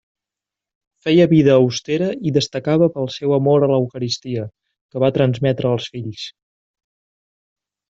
Feia 1.07 1.27
vida 1.33 1.57
austera 1.57 2.07
i 2.29 2.33
destacava 2.37 2.87
pel 2.95 3.11
seu 3.17 3.35
amor 3.37 3.67
a 3.67 3.71
l'Eucaristia, 3.73 4.49
que 4.89 5.05
va 5.07 5.13
transmetre 5.21 5.73
als 5.75 5.93
fills. 5.95 6.27